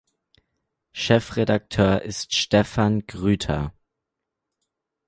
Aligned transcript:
Chefredaktor 0.93 2.01
ist 2.01 2.33
Stefan 2.33 3.05
Grüter. 3.05 3.71